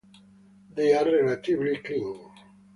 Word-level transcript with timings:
They 0.73 0.95
are 0.95 1.05
relatively 1.05 1.77
clean. 1.77 2.27